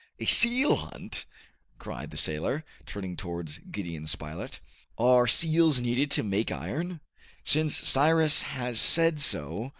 "A 0.19 0.25
seal 0.25 0.77
hunt!" 0.77 1.27
cried 1.77 2.09
the 2.09 2.17
sailor, 2.17 2.65
turning 2.87 3.15
towards 3.15 3.59
Gideon 3.69 4.07
Spilett. 4.07 4.59
"Are 4.97 5.27
seals 5.27 5.79
needed 5.79 6.09
to 6.09 6.23
make 6.23 6.51
iron?" 6.51 7.01
"Since 7.43 7.87
Cyrus 7.87 8.41
has 8.41 8.79
said 8.79 9.19
so!" 9.21 9.69